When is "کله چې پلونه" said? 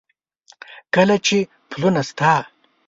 0.93-2.01